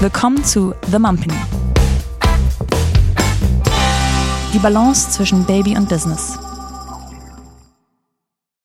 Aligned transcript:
Willkommen 0.00 0.42
zu 0.42 0.74
The 0.90 0.98
Mumpany. 0.98 1.34
Die 4.54 4.58
Balance 4.58 5.10
zwischen 5.10 5.44
Baby 5.44 5.76
und 5.76 5.90
Business. 5.90 6.38